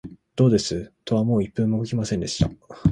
[0.35, 2.49] どうです、戸はもう一分も動きませんでした